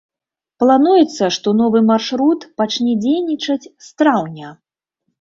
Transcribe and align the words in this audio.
Плануецца, 0.63 1.29
што 1.35 1.53
новы 1.59 1.79
маршрут 1.91 2.49
пачне 2.65 2.99
дзейнічаць 3.07 3.63
з 3.71 3.87
траўня. 4.01 4.49